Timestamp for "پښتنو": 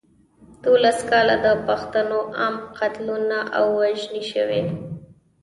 1.67-2.19